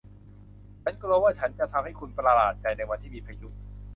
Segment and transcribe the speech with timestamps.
[0.83, 3.47] ฉันกลัวว่าฉันจะทำให้คุณประหลาดใจ ในวันที่มีพายุ